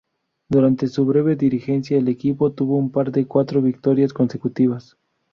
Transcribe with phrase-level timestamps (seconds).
[0.49, 4.97] Durante su breve dirigencia, el equipo tuvo un par de cuatro victorias consecutivas.